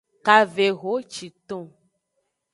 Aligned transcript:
Kavehociton. 0.25 1.63